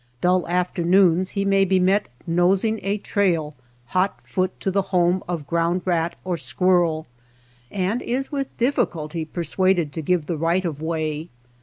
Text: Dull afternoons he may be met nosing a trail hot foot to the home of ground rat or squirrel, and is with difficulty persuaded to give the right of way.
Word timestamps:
Dull 0.19 0.47
afternoons 0.47 1.29
he 1.37 1.45
may 1.45 1.63
be 1.63 1.79
met 1.79 2.07
nosing 2.25 2.79
a 2.81 2.97
trail 2.97 3.53
hot 3.89 4.19
foot 4.23 4.59
to 4.61 4.71
the 4.71 4.81
home 4.81 5.21
of 5.29 5.45
ground 5.45 5.83
rat 5.85 6.15
or 6.25 6.37
squirrel, 6.37 7.05
and 7.69 8.01
is 8.01 8.31
with 8.31 8.57
difficulty 8.57 9.25
persuaded 9.25 9.93
to 9.93 10.01
give 10.01 10.25
the 10.25 10.37
right 10.37 10.65
of 10.65 10.81
way. 10.81 11.29